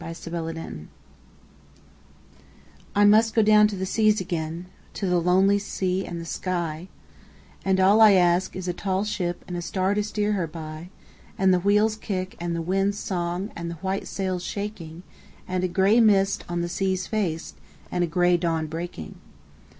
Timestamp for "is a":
8.55-8.73